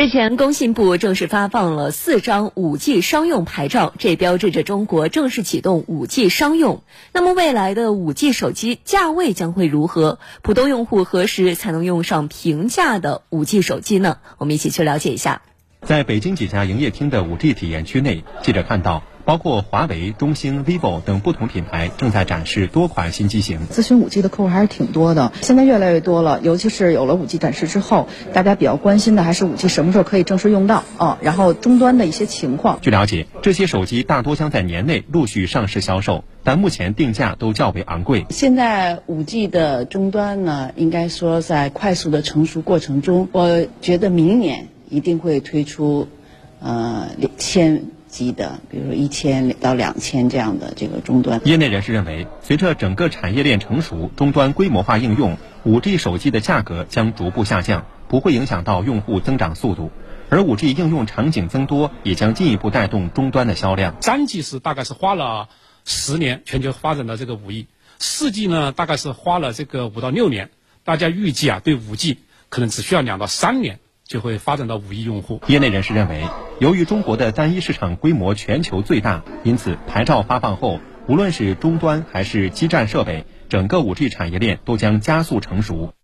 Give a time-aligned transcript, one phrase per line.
[0.00, 6.82] 日前，工信部正式发放了四张 5G 商用牌照，这标志着中国正式启动 5G 商用。
[7.12, 10.18] 那么，未来的 5G 手机价位将会如何？
[10.40, 14.16] 普通用户何时才能用上平价的 5G 手机呢？
[14.38, 15.42] 我们一起去了解一下。
[15.82, 19.02] 在北京几家营业厅的 5G 体验区内，记者看到。
[19.30, 23.60] 包括华为、中兴、vivo 等不同品牌正在展示多款新机型。
[23.68, 26.40] 咨询五 G 的客户还是挺多的，现在越来越多了。
[26.42, 31.16] 尤其是有了五 G 展示之后，大家比较关心的还是五 G 什么时候可以正式用到啊？
[31.22, 32.80] 然后终端的一些情况。
[32.82, 38.26] 据了解，这些手机大多将在年内陆续上市销售，但目前定价都较为昂贵。
[38.30, 46.08] 现在五 G 的终端呢，应该说在快速的成熟过程中，我觉得明年一定会推出，
[46.60, 47.84] 呃，千。
[48.10, 51.40] 级的，比如说一千到两千这样的这个终端。
[51.44, 59.90] 业内人士认为，随着整个产业链成熟，终端规模化应用，，5G 手机的价格将逐步下降，不会影响到用户增长速度。
[60.28, 63.96] 而 5G 应用场景增多，也将进一步带动终端的销量。
[64.00, 65.48] 三 G 是大概是花了
[65.84, 67.66] 十年，全球发展的这个五亿；
[67.98, 70.50] 四 G 呢，大概是花了这个五到六年。
[70.84, 72.16] 大家预计啊，对 5G
[72.48, 73.80] 可能只需要两到三年。
[74.10, 75.40] 就会发展到五亿用户。
[75.46, 76.24] 业内人士认为，
[76.58, 85.94] 由于中国的单一市场规模全球最大，因此牌照发放后，无论是终端还是基站设备，整个五 G 产业链都将加速成熟。